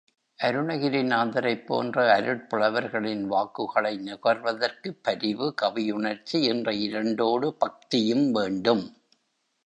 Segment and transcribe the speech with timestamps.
[0.39, 8.83] அருணகிரிநாதரைப் போன்ற அருட் புலவர்களின் வாக்குகளை நுகர்வதற்குப் பரிவு, கவியுணர்ச்சி என்ற இரண்டோடு பக்தியும் வேண்டும்.